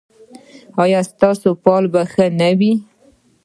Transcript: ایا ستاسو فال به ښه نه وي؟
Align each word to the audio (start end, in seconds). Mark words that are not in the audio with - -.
ایا 0.83 0.99
ستاسو 1.11 1.49
فال 1.63 1.83
به 1.93 2.01
ښه 2.11 2.25
نه 2.39 2.49
وي؟ 2.59 2.73